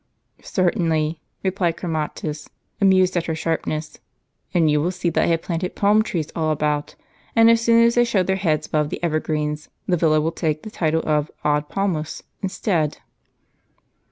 [0.41, 2.49] ""Certainly," replied Chromatins,
[2.81, 3.99] amused at her sharpness,"
[4.51, 6.95] and you will see that I have planted palm trees all about;
[7.35, 10.63] and, as soon as they show their heads above the evergreens, the villa will take
[10.63, 12.97] the title of Ad Palmas* instead."